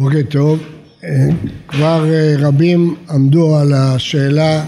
[0.00, 0.58] בוקר טוב.
[1.68, 2.06] כבר
[2.38, 4.64] רבים עמדו על השאלה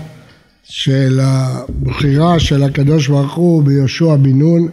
[0.63, 4.69] של הבחירה של הקדוש ברוך הוא ביהושע בן נון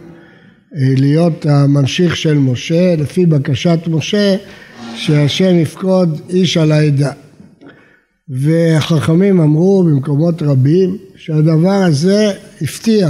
[0.72, 4.36] להיות הממשיך של משה לפי בקשת משה
[4.96, 7.12] שהשם יפקוד איש על העדה
[8.28, 13.08] והחכמים אמרו במקומות רבים שהדבר הזה הפתיע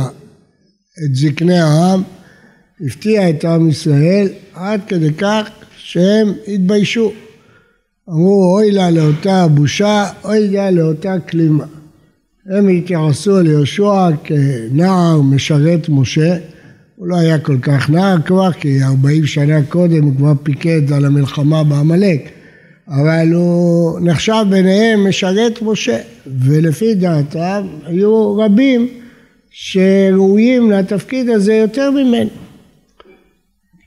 [1.05, 2.03] את זקני העם,
[2.87, 7.13] הפתיע את עם ישראל עד כדי כך שהם התביישו.
[8.09, 11.65] אמרו אוי לה לאותה בושה, אוי לה לאותה כלימה.
[12.47, 16.37] הם התייחסו ליהושע כנער משרת משה,
[16.97, 21.05] הוא לא היה כל כך נער כבר, כי ארבעים שנה קודם הוא כבר פיקד על
[21.05, 22.29] המלחמה בעמלק,
[22.89, 25.99] אבל הוא נחשב ביניהם משרת משה,
[26.41, 28.89] ולפי דעתם היו רבים
[29.51, 32.31] שראויים לתפקיד הזה יותר ממנו.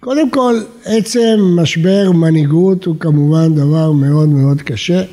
[0.03, 5.03] קודם כל, עצם משבר מנהיגות הוא כמובן דבר מאוד מאוד קשה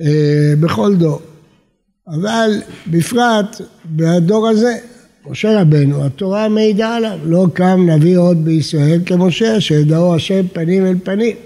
[0.00, 1.20] אה, בכל דור,
[2.08, 2.50] אבל
[2.90, 4.76] בפרט בדור הזה,
[5.30, 10.96] משה רבנו, התורה מעידה עליו, לא קם נביא עוד בישראל כמשה, שידעו השם פנים אל
[11.04, 11.36] פנים.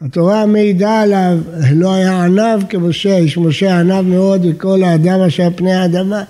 [0.00, 1.38] התורה מעידה עליו,
[1.72, 6.22] לא היה ענב כמשה, איש משה ענב מאוד וכל האדם אשר פני האדמה.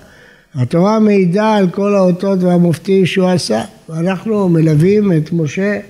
[0.55, 5.81] התורה מעידה על כל האותות והמופתים שהוא עשה, ואנחנו מלווים את משה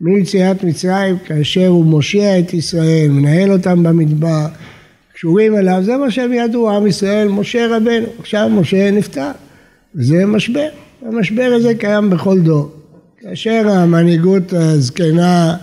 [0.00, 4.46] מיציאת מצרים כאשר הוא מושיע את ישראל, מנהל אותם במדבר,
[5.14, 9.30] קשורים אליו, זה מה שהם ידעו, עם ישראל, משה רבנו, עכשיו משה נפטר,
[9.94, 10.68] וזה משבר,
[11.02, 12.70] המשבר הזה קיים בכל דור.
[13.20, 15.56] כאשר המנהיגות הזקנה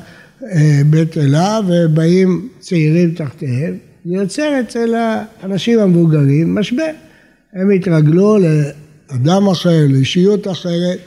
[0.44, 6.92] אה, בטלה ובאים צעירים תחתיהם, זה יוצר אצל האנשים המבוגרים משבר.
[7.54, 11.00] הם התרגלו לאדם אחר, לאישיות אחרת,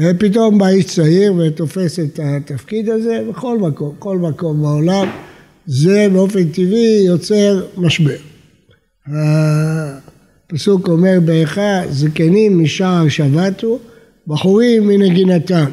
[0.00, 5.08] ופתאום בא איש צעיר ותופס את התפקיד הזה בכל מקום, כל מקום בעולם,
[5.66, 8.16] זה באופן טבעי יוצר משבר.
[9.06, 13.78] הפסוק אומר באיכה, זקנים משער שבתו,
[14.26, 15.70] בחורים מנגינתם.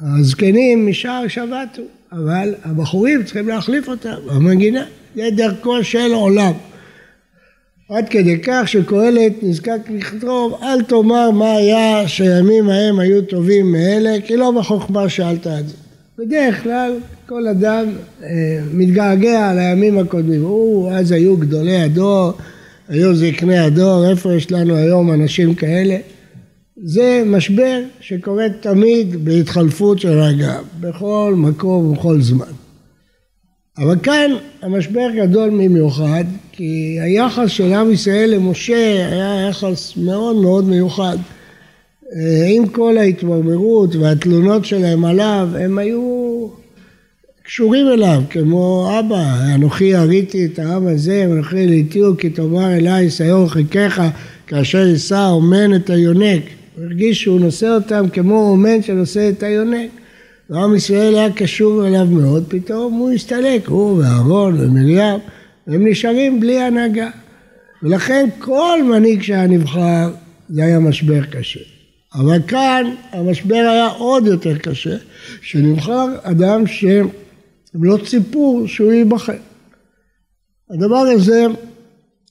[0.00, 1.82] הזקנים משער שבתו,
[2.12, 4.84] אבל הבחורים צריכים להחליף אותם במנגינה,
[5.14, 6.52] זה דרכו של עולם.
[7.88, 14.20] עד כדי כך שקהלת נזקק לכתוב אל תאמר מה היה שהימים ההם היו טובים מאלה
[14.24, 15.74] כי לא בחוכמה שאלת את זה.
[16.18, 16.92] בדרך כלל
[17.26, 17.86] כל אדם
[18.22, 18.28] אה,
[18.72, 20.42] מתגעגע לימים הקודמים.
[20.42, 22.32] הוא, אז היו גדולי הדור,
[22.88, 25.96] היו זקני הדור, איפה יש לנו היום אנשים כאלה?
[26.84, 32.52] זה משבר שקורה תמיד בהתחלפות של רגע, בכל מקום ובכל זמן.
[33.78, 34.30] אבל כאן
[34.62, 36.24] המשבר גדול במיוחד,
[36.56, 41.16] כי היחס של עם ישראל למשה היה יחס מאוד מאוד מיוחד.
[42.12, 46.46] אה, עם כל ההתמרמרות והתלונות שלהם עליו, הם היו
[47.42, 53.48] קשורים אליו, כמו אבא, אנוכי יריתי את העם הזה, ואנוכי ליטיהו כי תאמר אליי שיור
[53.48, 54.02] חלקך
[54.46, 56.42] כאשר יישא אומן את היונק.
[56.76, 59.90] הוא הרגיש שהוא נושא אותם כמו אומן שנושא את היונק.
[60.50, 65.18] ועם ישראל היה קשור אליו מאוד, פתאום הוא הסתלק, הוא ואהרון ומרים,
[65.66, 67.10] הם נשארים בלי הנהגה.
[67.82, 70.10] ולכן כל מנהיג שהיה נבחר
[70.48, 71.60] זה היה משבר קשה.
[72.14, 74.96] אבל כאן המשבר היה עוד יותר קשה,
[75.42, 77.08] שנבחר אדם שהם
[77.74, 79.36] לא ציפו שהוא ייבחר.
[80.70, 81.44] הדבר הזה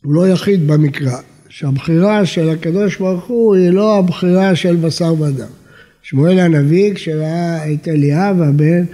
[0.03, 1.17] הוא לא יחיד במקרא,
[1.49, 5.47] שהבחירה של הקדוש ברוך הוא היא לא הבחירה של בשר ודם.
[6.01, 8.85] שמואל הנביא כשראה את אליאב הבן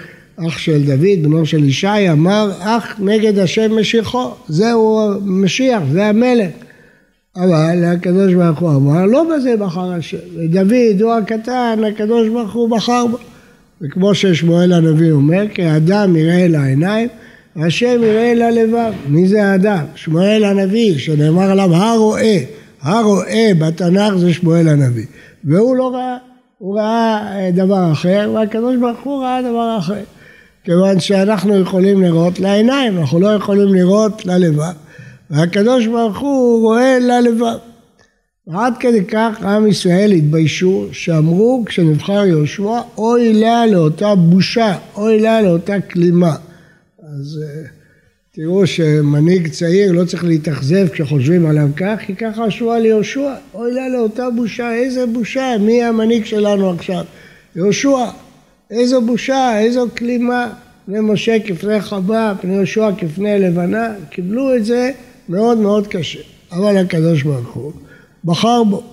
[0.47, 6.50] אח של דוד בנו של ישי אמר אח נגד השם משיחו זהו משיח זה המלך
[7.35, 12.69] אבל הקדוש ברוך הוא אמר לא בזה בחר השם ודוד הוא הקטן הקדוש ברוך הוא
[12.69, 13.18] בחר בו
[13.81, 17.07] וכמו ששמואל הנביא אומר כי האדם יראה אל העיניים
[17.56, 19.86] השם יראה אל הלבב מי זה האדם?
[19.95, 22.38] שמואל הנביא שנאמר עליו הרואה
[22.81, 25.06] הרואה בתנ"ך זה שמואל הנביא
[25.44, 26.18] והוא לא ראה
[26.62, 30.04] הוא ראה אה, דבר אחר, והקדוש ברוך הוא ראה דבר אחר.
[30.63, 34.74] כיוון שאנחנו יכולים לראות לעיניים, אנחנו לא יכולים לראות ללבב.
[35.30, 37.58] והקדוש ברוך הוא רואה ללבב.
[38.54, 45.42] עד כדי כך עם ישראל התביישו, שאמרו כשנבחר יהושע, אוי לה לאותה בושה, אוי לה
[45.42, 46.36] לאותה כלימה.
[47.04, 47.63] אז אה,
[48.31, 53.34] תראו שמנהיג צעיר לא צריך להתאכזב כשחושבים עליו כך, כי ככה חשבו על יהושע.
[53.54, 57.04] אוי לה לאותה בושה, איזה בושה, מי המנהיג שלנו עכשיו?
[57.56, 58.06] יהושע.
[58.71, 60.53] איזו בושה, איזו כלימה.
[60.85, 64.91] פני משה כפני חווה, פני יהושע כפני לבנה, קיבלו את זה
[65.29, 66.19] מאוד מאוד קשה.
[66.51, 67.71] אבל הקדוש ברוך הוא
[68.23, 68.83] בחר בו.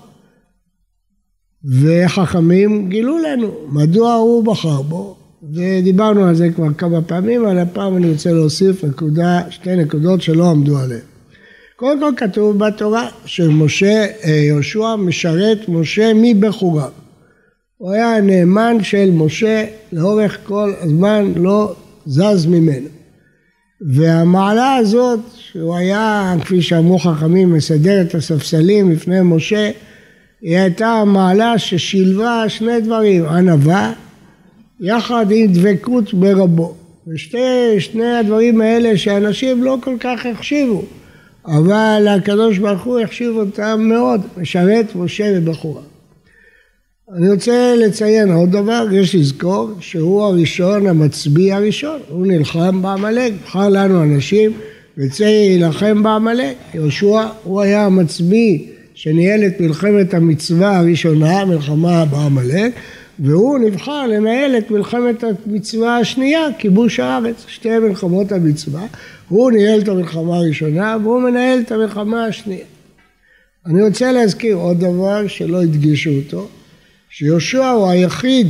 [1.64, 5.16] וחכמים גילו לנו מדוע הוא בחר בו,
[5.52, 10.50] ודיברנו על זה כבר כמה פעמים, אבל הפעם אני רוצה להוסיף נקודה, שתי נקודות שלא
[10.50, 11.00] עמדו עליהן.
[11.76, 16.90] קודם כל כתוב בתורה שמשה, אה, יהושע משרת משה מבחוריו.
[17.78, 21.74] הוא היה נאמן של משה לאורך כל הזמן, לא
[22.06, 22.88] זז ממנו.
[23.80, 29.70] והמעלה הזאת, שהוא היה, כפי שאמרו חכמים, מסדר את הספסלים לפני משה,
[30.40, 33.92] היא הייתה מעלה ששילבה שני דברים, ענווה
[34.80, 36.74] יחד עם דבקות ברבו.
[37.06, 40.82] ושני הדברים האלה שאנשים לא כל כך החשיבו,
[41.46, 45.82] אבל הקדוש ברוך הוא החשיב אותם מאוד, משרת משה ובחורה.
[47.16, 53.68] אני רוצה לציין עוד דבר, יש לזכור שהוא הראשון, המצביא הראשון, הוא נלחם בעמלק, בחר
[53.68, 54.52] לנו אנשים
[54.96, 56.56] ויצא להילחם בעמלק.
[56.74, 58.58] יהושע הוא היה המצביא
[58.94, 62.72] שניהל את מלחמת המצווה הראשונה, מלחמה בעמלק,
[63.18, 68.86] והוא נבחר לנהל את מלחמת המצווה השנייה, כיבוש הארץ, שתי מלחמות המצווה.
[69.28, 72.64] הוא ניהל את המלחמה הראשונה והוא מנהל את המלחמה השנייה.
[73.66, 76.48] אני רוצה להזכיר עוד דבר שלא הדגישו אותו,
[77.18, 78.46] שיהושע הוא היחיד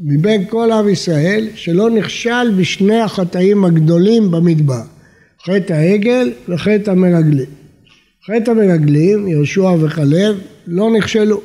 [0.00, 4.82] מבין כל עם ישראל שלא נכשל בשני החטאים הגדולים במדבר,
[5.46, 7.46] חטא העגל וחטא המרגלים.
[8.26, 11.40] חטא המרגלים, יהושע וכלב, לא נכשלו.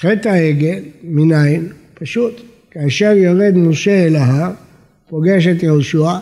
[0.00, 1.68] חטא העגל, מניין?
[1.94, 2.40] פשוט.
[2.70, 4.52] כאשר יורד משה אל ההר,
[5.08, 6.12] פוגש את יהושע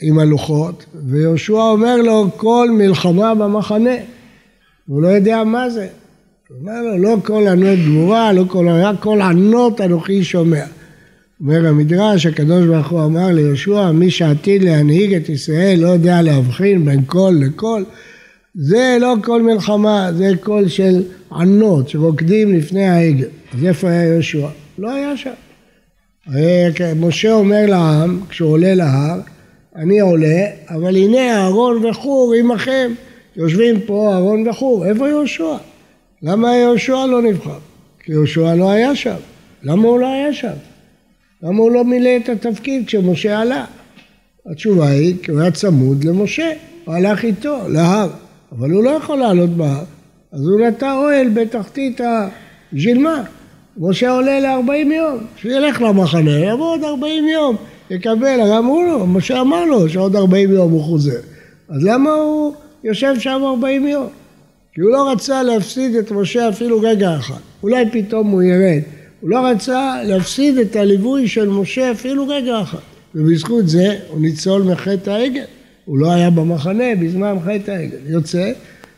[0.00, 3.96] עם הלוחות, ויהושע אומר לו כל מלחמה במחנה.
[4.86, 5.88] הוא לא יודע מה זה.
[6.50, 10.64] אומר לו, לא כל ענות גבורה, לא כל, רק כל ענות אנוכי שומע.
[11.40, 16.84] אומר המדרש, הקדוש ברוך הוא אמר ליהושע, מי שעתיד להנהיג את ישראל לא יודע להבחין
[16.84, 17.84] בין קול לקול.
[18.54, 21.02] זה לא קול מלחמה, זה קול של
[21.32, 23.28] ענות שרוקדים לפני העגל.
[23.54, 24.48] אז איפה היה יהושע?
[24.78, 25.30] לא היה שם.
[26.96, 29.20] משה אומר לעם, כשהוא עולה להר,
[29.76, 32.92] אני עולה, אבל הנה אהרון וחור עמכם.
[33.36, 35.56] יושבים פה אהרון וחור, איפה יהושע?
[36.22, 37.58] למה יהושע לא נבחר?
[38.04, 39.16] כי יהושע לא היה שם.
[39.62, 40.56] למה הוא לא היה שם?
[41.42, 43.64] למה הוא לא מילא את התפקיד כשמשה עלה?
[44.50, 46.52] התשובה היא, כי הוא היה צמוד למשה,
[46.84, 48.08] הוא הלך איתו להר,
[48.52, 49.84] אבל הוא לא יכול לעלות בהר,
[50.32, 52.28] אז הוא נטע אוהל בתחתית ה...
[52.72, 53.22] בשביל מה?
[53.78, 57.56] משה עולה ל-40 יום, שילך למחנה, יבוא עוד 40 יום,
[57.90, 61.20] יקבל, הרי אמרו לו, משה אמר לו שעוד 40 יום הוא חוזר,
[61.68, 62.54] אז למה הוא
[62.84, 64.08] יושב שם 40 יום?
[64.76, 68.82] כי הוא לא רצה להפסיד את משה אפילו רגע אחד, אולי פתאום הוא ירד,
[69.20, 72.78] הוא לא רצה להפסיד את הליווי של משה אפילו רגע אחד,
[73.14, 75.44] ובזכות זה הוא ניצול מחטא העגל,
[75.84, 78.52] הוא לא היה במחנה בזמן חטא העגל, יוצא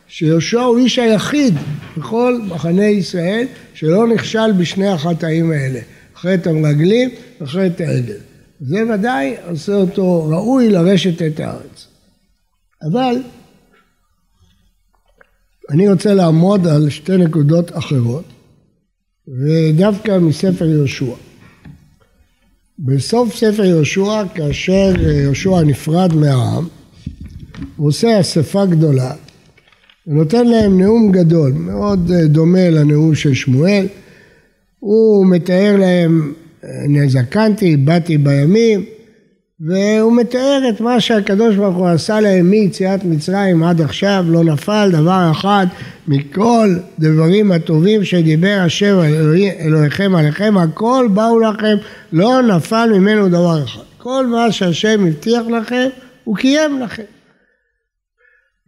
[0.07, 1.53] שיהושע הוא איש היחיד
[1.97, 5.79] בכל מחנה ישראל שלא נכשל בשני החטאים האלה,
[6.15, 7.09] חטא המרגלים
[7.41, 8.17] וחטא העגל.
[8.61, 11.87] זה ודאי עושה אותו ראוי לרשת את הארץ.
[12.91, 13.15] אבל
[15.71, 18.23] אני רוצה לעמוד על שתי נקודות אחרות,
[19.27, 21.13] ודווקא מספר יהושע.
[22.79, 26.67] בסוף ספר יהושע, כאשר יהושע נפרד מהעם,
[27.77, 29.11] הוא עושה אספה גדולה,
[30.07, 33.87] ונותן להם נאום גדול, מאוד דומה לנאום של שמואל.
[34.79, 36.33] הוא מתאר להם,
[37.07, 38.85] זקנתי, באתי בימים,
[39.61, 44.89] והוא מתאר את מה שהקדוש ברוך הוא עשה להם מיציאת מצרים עד עכשיו, לא נפל
[44.91, 45.67] דבר אחד
[46.07, 48.99] מכל דברים הטובים שדיבר השם
[49.59, 51.75] אלוהיכם עליכם, הכל באו לכם,
[52.13, 53.81] לא נפל ממנו דבר אחד.
[53.97, 55.87] כל מה שהשם הבטיח לכם,
[56.23, 57.03] הוא קיים לכם.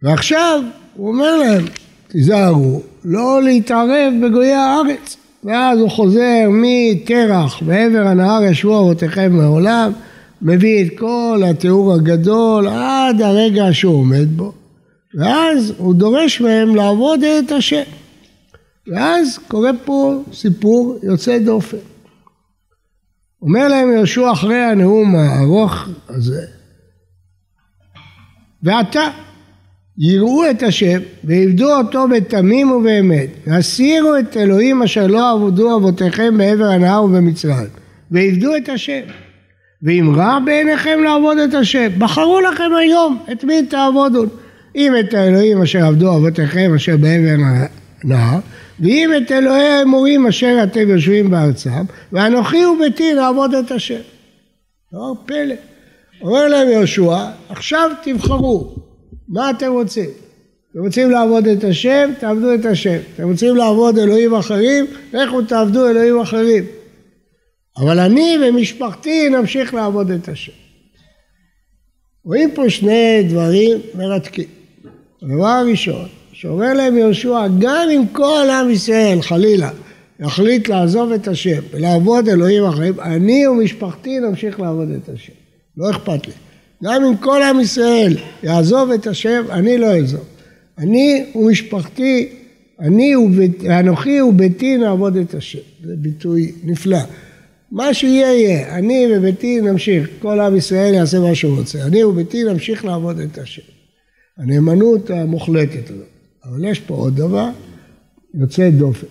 [0.02, 0.62] ועכשיו
[0.94, 1.64] הוא אומר להם,
[2.08, 5.16] תיזהרו, לא להתערב בגויי הארץ.
[5.44, 9.92] ואז הוא חוזר מתרח בעבר הנהר ישבו אבותיכם מעולם
[10.42, 14.52] מביא את כל התיאור הגדול עד הרגע שהוא עומד בו,
[15.14, 17.82] ואז הוא דורש מהם לעבוד את השם.
[18.86, 21.76] ואז קורה פה סיפור יוצא דופן.
[23.42, 26.46] אומר להם יהושע אחרי הנאום הארוך הזה,
[28.62, 29.10] ועתה
[29.98, 36.64] יראו את השם ועבדו אותו בתמים ובאמת והסירו את אלוהים אשר לא עבדו אבותיכם בעבר
[36.64, 37.68] הנהר ובמצרים
[38.10, 39.00] ועבדו את השם
[39.82, 44.24] ואם רע בעיניכם לעבוד את השם, בחרו לכם היום את מי תעבודו.
[44.76, 47.42] אם את האלוהים אשר עבדו אבותיכם אשר בעבר
[48.04, 48.38] הנהר,
[48.80, 51.70] ואם את אלוהי האמורים אשר אתם יושבים בארצם,
[52.12, 54.00] ואנוכי וביתי נעבוד את השם.
[54.92, 55.54] לא פלא.
[56.22, 57.16] אומר להם יהושע,
[57.48, 58.76] עכשיו תבחרו,
[59.28, 60.10] מה אתם רוצים?
[60.72, 62.98] אתם רוצים לעבוד את השם, תעבדו את השם.
[63.14, 66.64] אתם רוצים לעבוד אלוהים אחרים, לכו תעבדו אלוהים אחרים.
[67.76, 70.52] אבל אני ומשפחתי נמשיך לעבוד את השם.
[72.24, 74.48] רואים פה שני דברים מרתקים.
[75.22, 79.70] הדבר הראשון, שאומר להם יהושע, גם אם כל עם ישראל, חלילה,
[80.20, 85.32] יחליט לעזוב את השם ולעבוד אלוהים אחרים, אני ומשפחתי נמשיך לעבוד את השם.
[85.76, 86.32] לא אכפת לי.
[86.84, 90.24] גם אם כל עם ישראל יעזוב את השם, אני לא אעזוב.
[90.78, 92.28] אני ומשפחתי,
[92.80, 95.58] אני ואנוכי וביתי נעבוד את השם.
[95.84, 96.98] זה ביטוי נפלא.
[97.72, 102.44] מה שיהיה יהיה, אני וביתי נמשיך, כל עם ישראל יעשה מה שהוא רוצה, אני וביתי
[102.44, 103.62] נמשיך לעבוד את השם.
[104.38, 106.06] הנאמנות המוחלטת הזאת.
[106.44, 107.48] אבל יש פה עוד דבר
[108.34, 109.06] יוצא דופן.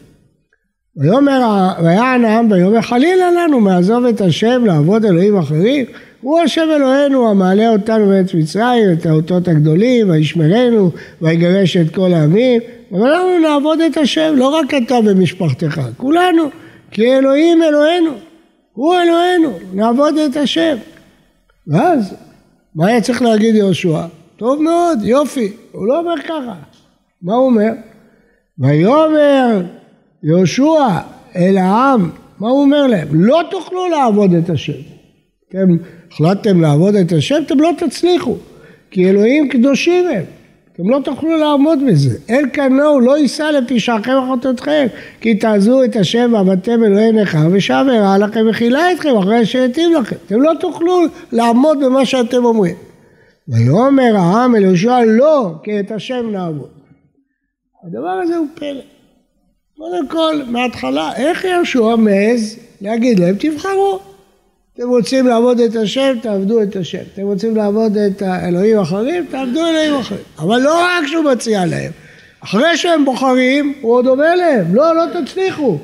[0.98, 1.42] ויאמר,
[1.84, 5.86] ויען העם ויאמר חלילה לנו מעזוב את השם לעבוד אלוהים אחרים
[6.22, 10.92] הוא השם אלוהינו המעלה אותנו מארץ מצרים את האותות הגדולים וישמרנו
[11.22, 16.44] ויגרש את כל העמים אבל אנחנו נעבוד את השם לא רק אתה ומשפחתך כולנו
[16.92, 18.12] כי אלוהים אלוהינו
[18.74, 20.78] הוא אלוהינו נעבוד את השם
[21.68, 22.16] ואז
[22.76, 24.06] מה היה צריך להגיד יהושע?
[24.38, 26.54] טוב מאוד יופי הוא לא אומר ככה
[27.22, 27.72] מה הוא אומר?
[28.60, 29.62] ויאמר
[30.24, 31.00] יהושע
[31.36, 32.10] אל העם,
[32.40, 33.08] מה הוא אומר להם?
[33.12, 34.82] לא תוכלו לעבוד את השם.
[35.50, 35.68] אתם
[36.12, 38.38] החלטתם לעבוד את השם, אתם לא תצליחו,
[38.92, 40.24] כי אלוהים קדושים הם.
[40.82, 42.18] אתם לא תוכלו לעמוד בזה.
[42.30, 44.88] אל כנהו לא יישא לפשעכם וחטאתכם,
[45.22, 47.88] כי תעזו את השם ועבדתם אלוהי נכר, ושם
[48.20, 50.16] לכם וחילה אתכם אחרי שהיטיב לכם.
[50.26, 52.76] אתם לא תוכלו לעמוד במה שאתם אומרים.
[53.48, 56.70] ויאמר העם אל יהושע לא, כי את השם נעבוד.
[57.84, 58.82] הדבר הזה הוא פלא.
[59.78, 64.00] קודם כל, מההתחלה, איך יהושע מעז להגיד להם, תבחרו.
[64.82, 66.98] אתם רוצים לעבוד את השם, תעבדו את השם.
[67.14, 70.22] אתם רוצים לעבוד את האלוהים האחרים, תעבדו אלוהים אחרים.
[70.40, 71.92] אבל לא רק שהוא מציע להם,
[72.44, 75.78] אחרי שהם בוחרים, הוא עוד אומר להם, לא, לא תצליחו.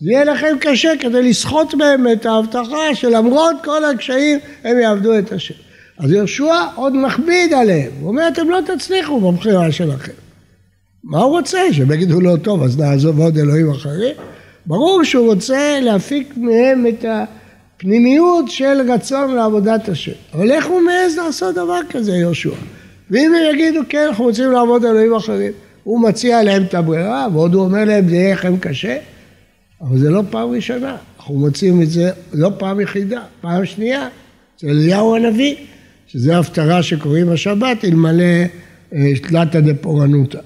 [0.00, 5.32] זה יהיה לכם קשה כדי לסחוט מהם את ההבטחה שלמרות כל הקשיים, הם יעבדו את
[5.32, 5.54] השם.
[5.98, 10.12] אז יהושע עוד מכביד עליהם, הוא אומר, אתם לא תצליחו בבחירה שלכם.
[11.04, 11.58] מה הוא רוצה?
[11.72, 14.14] שהם יגידו לו, טוב, אז נעזוב עוד אלוהים אחרים?
[14.66, 17.04] ברור שהוא רוצה להפיק מהם את
[17.80, 20.12] הפנימיות של רצון לעבודת השם.
[20.34, 22.54] אבל איך הוא מעז לעשות דבר כזה, יהושע?
[23.10, 25.52] ואם הם יגידו, כן, אנחנו רוצים לעבוד אלוהים אחרים,
[25.84, 28.98] הוא מציע להם את הברירה, ועוד הוא אומר להם, זה יהיה לכם קשה,
[29.80, 34.08] אבל זה לא פעם ראשונה, אנחנו מוצאים את זה לא פעם יחידה, פעם שנייה,
[34.56, 35.56] אצל אליהו הנביא,
[36.06, 38.24] שזה הפטרה שקוראים השבת, אלמלא
[38.94, 40.38] אה, תלתא דפורענותא.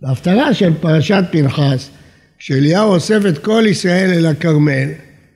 [0.00, 1.90] בהפטרה של פרשת פנחס,
[2.44, 4.88] כשאליהו אוסף את כל ישראל אל הכרמל,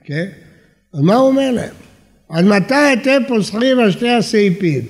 [0.03, 0.25] כן?
[0.93, 1.73] אז מה הוא אומר להם?
[2.29, 4.81] עד מתי אתם פוסחים על שני הסעיפים?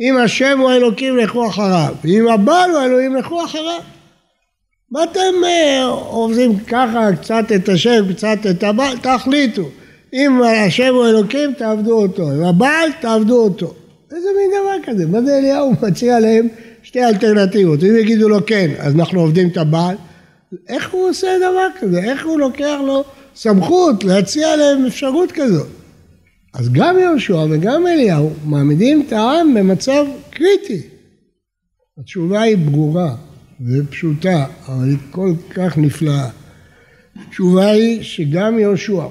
[0.00, 3.80] אם השם הוא אלוקים לכו אחריו, ואם הבעל הוא אלוהים לכו אחריו.
[4.90, 8.98] מה אתם אה, עובדים ככה קצת את השם, קצת את הבעל?
[8.98, 9.68] תחליטו.
[10.14, 13.74] אם השם הוא אלוקים תעבדו אותו, אם הבעל תעבדו אותו.
[14.12, 15.06] איזה מין דבר כזה?
[15.06, 16.48] מה זה אליהו מציע להם
[16.82, 19.96] שתי אלטרנטיבות, אם יגידו לו כן, אז אנחנו עובדים את הבעל,
[20.68, 21.98] איך הוא עושה דבר כזה?
[21.98, 23.04] איך הוא לוקח לו
[23.34, 25.68] סמכות להציע להם אפשרות כזאת?
[26.54, 30.82] אז גם יהושע וגם אליהו מעמידים את העם במצב קריטי.
[31.98, 33.14] התשובה היא ברורה
[33.60, 36.28] ופשוטה, אבל היא כל כך נפלאה.
[37.16, 39.06] התשובה היא שגם יהושע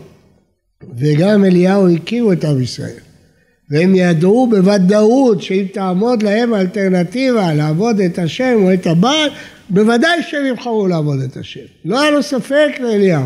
[0.98, 3.00] וגם אליהו הכירו את עם ישראל.
[3.69, 9.29] והם ידעו בוודאות שאם תעמוד להם האלטרנטיבה לעבוד את השם או את הבעל,
[9.73, 11.65] בוודאי שהם יבחרו לעבוד את השם.
[11.85, 13.23] לא היה לו ספק לאליהו,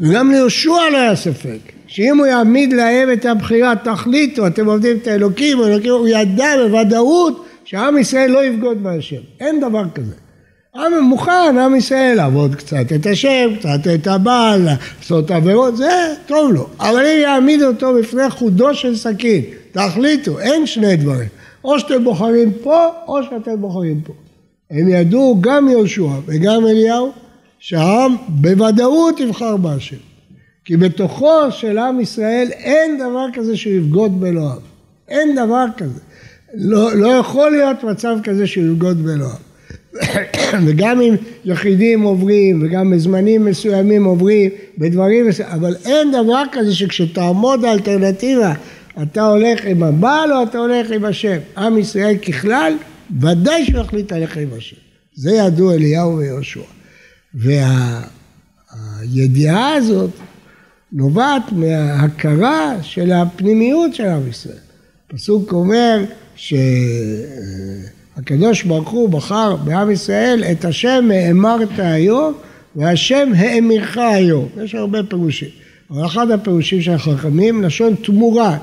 [0.00, 5.06] וגם ליהושע לא היה ספק, שאם הוא יעמיד להם את הבחירה, תחליטו, אתם עובדים את
[5.06, 9.20] האלוקים, האלוקים, הוא ידע בוודאות שעם ישראל לא יבגוד בהשם.
[9.40, 10.14] אין דבר כזה.
[10.74, 16.52] עם מוכן, עם ישראל, לעבוד קצת את השם, קצת את הבעל, לעשות עבירות, זה טוב
[16.52, 16.66] לו.
[16.80, 21.28] אבל אם יעמיד אותו בפני חודו של סכין, תחליטו, אין שני דברים.
[21.64, 24.12] או שאתם בוחרים פה, או שאתם בוחרים פה.
[24.70, 27.12] הם ידעו, גם יהושע וגם אליהו,
[27.58, 29.96] שהעם בוודאות יבחר בהשם.
[30.64, 34.58] כי בתוכו של עם ישראל אין דבר כזה שהוא יבגוד באלוהיו.
[35.08, 36.00] אין דבר כזה.
[36.54, 39.36] לא, לא יכול להיות מצב כזה שהוא יבגוד באלוהיו.
[40.66, 47.64] וגם אם יחידים עוברים, וגם בזמנים מסוימים עוברים, בדברים מסוימים, אבל אין דבר כזה שכשתעמוד
[47.64, 48.52] האלטרנטיבה
[49.02, 51.38] אתה הולך עם הבעל או אתה הולך עם השם.
[51.56, 52.72] עם ישראל ככלל,
[53.20, 54.76] ודאי שהוא יחליט ללכת עם השם.
[55.14, 56.60] זה ידעו אליהו ויהושע.
[59.04, 60.10] והידיעה הזאת
[60.92, 64.56] נובעת מההכרה של הפנימיות של עם ישראל.
[65.10, 66.04] הפסוק אומר
[68.16, 72.34] שהקדוש ברוך הוא בחר בעם ישראל את השם האמרת היום
[72.76, 74.48] והשם האמירך היום.
[74.64, 75.48] יש הרבה פירושים.
[75.90, 78.58] אבל אחד הפירושים של החכמים, לשון תמורה.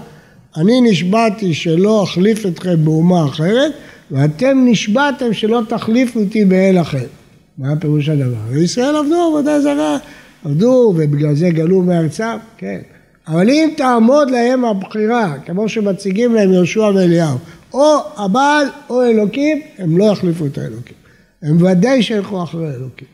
[0.57, 3.71] אני נשבעתי שלא אחליף אתכם באומה אחרת,
[4.11, 7.05] ואתם נשבעתם שלא תחליפו אותי באל אחר.
[7.57, 8.37] מה הפירוש הדבר?
[8.49, 9.97] וישראל עבדו עבודה זרה,
[10.45, 12.79] עבדו ובגלל זה גלו מארצם, כן.
[13.27, 17.37] אבל אם תעמוד להם הבחירה, כמו שמציגים להם יהושע ואליהו,
[17.73, 20.95] או הבעל או אלוקים, הם לא יחליפו את האלוקים.
[21.41, 23.07] הם ודאי שילכו אחרי האלוקים.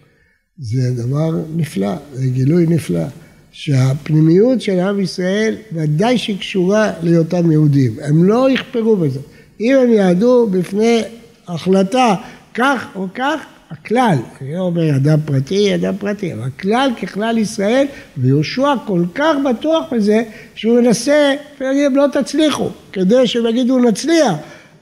[0.58, 3.06] זה דבר נפלא, זה גילוי נפלא.
[3.54, 7.94] שהפנימיות של עם ישראל ודאי שהיא קשורה להיותם יהודים.
[8.02, 9.20] הם לא יכפרו בזה.
[9.64, 11.02] אם הם יעדו בפני
[11.48, 12.16] החלטה
[12.54, 17.86] כך או כך, הכלל, אני לא אומר אדם פרטי, אדם פרטי, אבל הכלל ככלל ישראל,
[18.18, 20.24] ויהושע כל כך בטוח בזה,
[20.56, 24.34] שהוא מנסה, להגיד לא תצליחו, כדי שהם יגידו נצליח.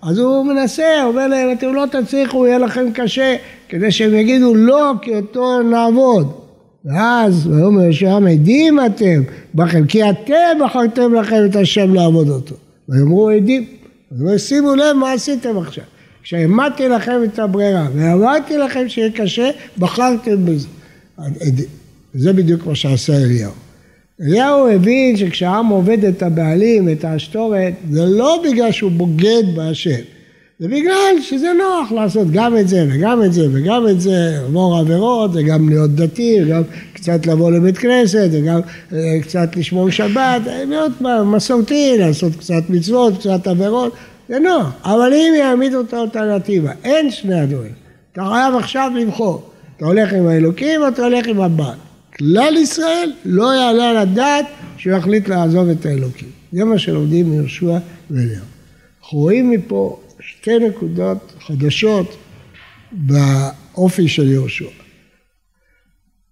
[0.02, 3.36] אז הוא מנסה, אומר להם, אתם לא תצליחו, יהיה לכם קשה,
[3.70, 6.32] כדי שהם יגידו לא, כי אותו נעבוד.
[6.86, 9.24] ואז, ויאמר יהושע, עדים אתם
[9.88, 12.56] כי אתם בחרתם לכם את השם לעבוד אותו.
[12.90, 13.81] ויאמרו עדים.
[14.12, 15.84] אז לא שימו לב מה עשיתם עכשיו.
[16.24, 20.68] כשהעמדתי לכם את הברירה ואמרתי לכם שיהיה קשה, בחרתם בזה.
[22.14, 23.52] זה בדיוק מה שעשה אליהו.
[24.22, 30.02] אליהו הבין שכשהעם עובד את הבעלים, את האשתורת, זה לא בגלל שהוא בוגד בהשם,
[30.60, 34.78] זה בגלל שזה נוח לעשות גם את זה וגם את זה וגם את זה, לעבור
[34.78, 36.62] עבירות וגם להיות דתי וגם
[37.02, 38.60] קצת לבוא לבית כנסת וגם
[38.94, 40.92] אה, קצת לשמור שבת, להיות
[41.26, 43.94] מסורתי, לעשות קצת מצוות, קצת עבירות,
[44.30, 44.72] זה נוח.
[44.84, 47.72] אבל אם יעמידו את האלטרנטיבה, אין שני הדברים.
[48.14, 49.50] אתה חייב עכשיו לבחור.
[49.78, 51.78] אתה הולך עם האלוקים או אתה הולך עם הבעל.
[52.18, 54.46] כלל ישראל לא יעלה על הדעת
[54.78, 56.28] שהוא יחליט לעזוב את האלוקים.
[56.52, 57.78] זה מה שלומדים מיהושע
[58.12, 58.46] ואליהו.
[59.02, 62.18] אנחנו רואים מפה שתי נקודות חדשות
[62.92, 64.81] באופי של יהושע.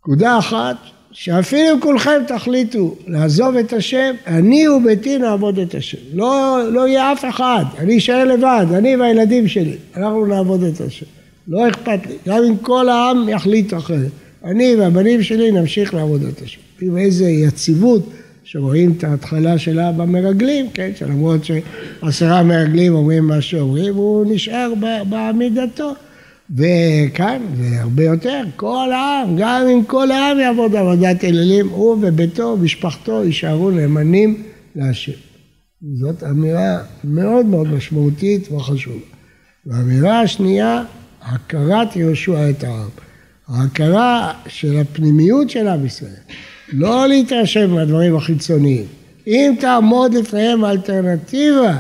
[0.10, 0.76] נקודה אחת,
[1.12, 5.98] שאפילו כולכם תחליטו לעזוב את השם, אני וביתי נעבוד את השם.
[6.14, 11.06] לא, לא יהיה אף אחד, אני אשאר לבד, אני והילדים שלי, אנחנו נעבוד את השם.
[11.48, 14.12] לא אכפת לי, גם אם כל העם יחליט אחרת.
[14.46, 16.62] אני והבנים שלי נמשיך לעבוד את השם.
[16.82, 18.10] עם איזה יציבות
[18.44, 24.74] שרואים את ההתחלה שלה במרגלים, כן, שלמרות שעשרה מרגלים אומרים מה שאומרים, הוא נשאר
[25.10, 25.94] בעמידתו.
[26.56, 33.24] וכאן, והרבה יותר, כל העם, גם אם כל העם יעבוד עבודת אלילים, הוא וביתו, משפחתו,
[33.24, 34.44] יישארו נאמנים
[34.76, 35.12] להשם.
[35.96, 39.06] זאת אמירה מאוד מאוד משמעותית וחשובה.
[39.66, 40.84] והאמירה השנייה,
[41.22, 42.90] הכרת יהושע את העם.
[43.48, 46.12] ההכרה של הפנימיות של עם ישראל.
[46.74, 48.86] לא להתרשם מהדברים החיצוניים.
[49.28, 51.80] אם תעמוד לפניהם אלטרנטיבה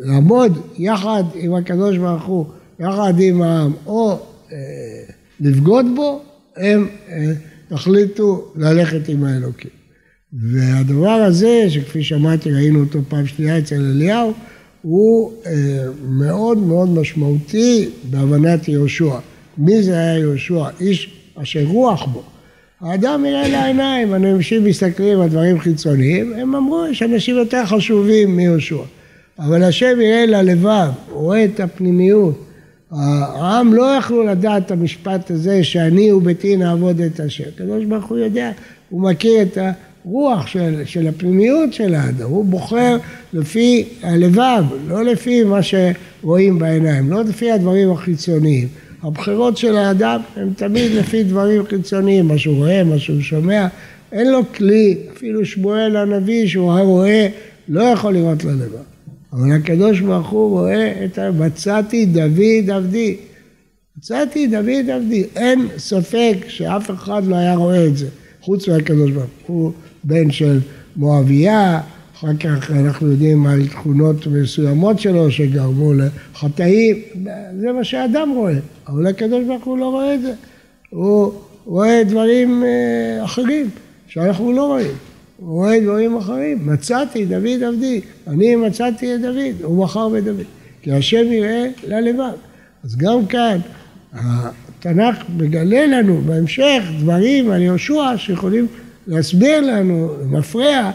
[0.00, 2.46] לעמוד יחד עם הקדוש ברוך הוא,
[2.80, 4.18] יחד עם העם, או
[4.52, 4.56] אה,
[5.40, 6.22] לבגוד בו,
[6.56, 7.32] הם אה,
[7.70, 9.70] החליטו ללכת עם האלוקים.
[10.32, 14.32] והדבר הזה, שכפי שאמרתי, ראינו אותו פעם שנייה אצל אליהו,
[14.82, 15.52] הוא אה,
[16.08, 19.18] מאוד מאוד משמעותי בהבנת יהושע.
[19.58, 20.64] מי זה היה יהושע?
[20.80, 22.22] איש אשר רוח בו.
[22.80, 28.82] האדם יראה לעיניים, אנשים מסתכלים על דברים חיצוניים, הם אמרו, יש אנשים יותר חשובים מיהושע.
[29.38, 32.44] אבל השם יראה ללבב, הוא רואה את הפנימיות.
[32.90, 37.44] העם לא יכלו לדעת את המשפט הזה שאני וביתי נעבוד את השם.
[37.54, 38.50] הקדוש ברוך הוא יודע,
[38.90, 39.58] הוא מכיר את
[40.04, 42.96] הרוח של, של הפנימיות של האדם, הוא בוחר
[43.32, 48.68] לפי הלבב, לא לפי מה שרואים בעיניים, לא לפי הדברים החיצוניים.
[49.02, 53.66] הבחירות של האדם הן תמיד לפי דברים חיצוניים, מה שהוא רואה, מה שהוא שומע,
[54.12, 57.28] אין לו כלי, אפילו שמואל הנביא שהוא הרואה
[57.68, 58.91] לא יכול לראות ללבב.
[59.32, 61.30] אבל הקדוש ברוך הוא רואה את ה...
[61.30, 63.16] מצאתי דוד עבדי.
[63.98, 65.24] מצאתי דוד עבדי.
[65.36, 68.08] אין ספק שאף אחד לא היה רואה את זה,
[68.40, 69.72] חוץ מהקדוש ברוך הוא.
[70.04, 70.60] בן של
[70.96, 71.80] מואביה,
[72.16, 76.96] אחר כך אנחנו יודעים על תכונות מסוימות שלו שגרמו לחטאים,
[77.60, 78.54] זה מה שאדם רואה,
[78.88, 80.32] אבל הקדוש ברוך הוא לא רואה את זה,
[80.90, 81.32] הוא
[81.64, 83.70] רואה דברים אה, אחרים
[84.08, 84.94] שאנחנו לא רואים,
[85.44, 90.36] רואה דברים אחרים, מצאתי דוד עבדי, אני מצאתי את דוד, הוא בחר בדוד,
[90.82, 92.32] כי השם יראה ללבד,
[92.84, 93.58] אז גם כאן
[94.12, 98.66] התנ"ך מגלה לנו בהמשך דברים על יהושע שיכולים
[99.06, 100.90] להסביר לנו, מפריע,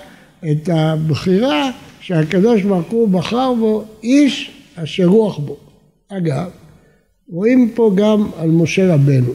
[0.51, 5.57] את הבחירה שהקדוש ברוך הוא בחר בו איש אשר רוח בו.
[6.09, 6.49] אגב,
[7.29, 9.31] רואים פה גם על משה רבנו.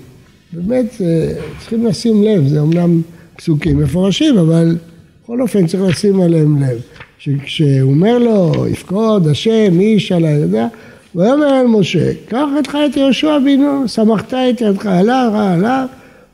[0.52, 3.02] באמת אה, צריכים לשים לב, זה אמנם
[3.36, 4.76] פסוקים מפורשים, אבל
[5.22, 6.80] בכל אופן צריך לשים עליהם לב.
[7.18, 10.66] שכשהוא אומר לו, יפקוד השם איש על הידע,
[11.14, 15.86] ויאמר אל משה, קח איתך את יהושע בן נון, סמכת את ידך עליו, עליו,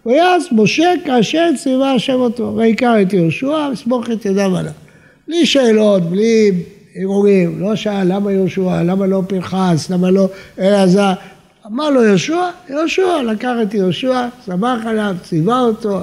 [0.06, 4.72] ויעש משה כאשר ציווה השם אותו, ויקח את יהושע וסמוך את ידיו עליו.
[5.28, 6.52] בלי שאלות, בלי
[6.96, 11.12] הרהורים, לא שאל למה יהושע, למה לא פרחס, למה לא אלעזר,
[11.66, 16.00] אמר לו יהושע, יהושע לקח את יהושע, סמך עליו, ציווה אותו,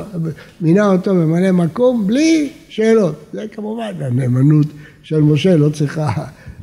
[0.61, 3.15] מינה אותו ממלא מקום, בלי שאלות.
[3.33, 4.67] זה כמובן הנאמנות
[5.03, 6.11] של משה, לא צריכה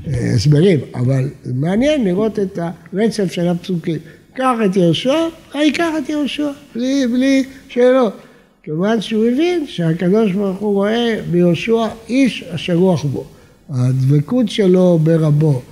[0.07, 2.59] אה, הסברים, אבל מעניין לראות את
[2.93, 3.99] הרצף של הפסוקים.
[4.35, 8.17] קח את יהושע, ייקח את יהושע, בלי, בלי שאלות.
[8.63, 13.25] כיוון שהוא הבין שהקדוש ברוך הוא רואה ביהושע איש אשר רוח בו.
[13.71, 15.63] הדבקות שלו ברבו,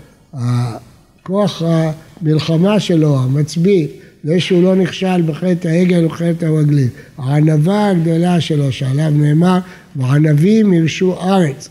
[1.22, 3.88] כוח המלחמה שלו, המצביא,
[4.24, 6.88] זה שהוא לא נכשל בחטא העגל ובחטא הרגלים.
[7.18, 9.58] הענווה הגדולה שלו, שעליו נאמר,
[9.96, 11.68] וענבים ירשו ארץ.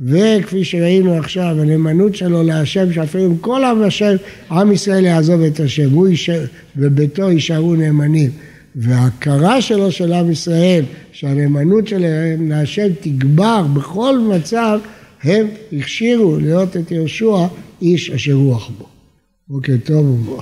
[0.00, 4.16] וכפי שראינו עכשיו, הנאמנות שלו להשם, שאפילו עם כל עם השם,
[4.50, 6.44] עם ישראל יעזוב את השם, הוא יישאר,
[6.76, 8.30] וביתו יישארו נאמנים.
[8.76, 14.78] וההכרה שלו של עם ישראל, שהנאמנות שלהם להשם תגבר בכל מצב,
[15.22, 17.46] הם הכשירו להיות את יהושע
[17.82, 18.86] איש אשר רוח בו.
[19.48, 20.40] בוקר טוב ומבורך.